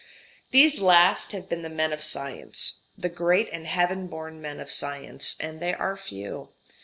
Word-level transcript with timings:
These 0.49 0.79
last 0.81 1.31
have 1.31 1.47
been 1.47 1.61
the 1.61 1.69
men 1.69 1.93
of 1.93 2.01
science, 2.01 2.79
the 2.97 3.07
great 3.07 3.47
and 3.53 3.67
heaven 3.67 4.07
born 4.07 4.41
men 4.41 4.59
of 4.59 4.71
science; 4.71 5.35
and 5.39 5.59
they 5.59 5.75
are 5.75 5.95
few. 5.95 6.49